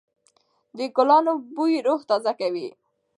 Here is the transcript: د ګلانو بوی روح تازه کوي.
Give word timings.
د 0.77 0.79
ګلانو 0.95 1.33
بوی 1.55 1.73
روح 1.87 2.01
تازه 2.09 2.33
کوي. 2.39 2.67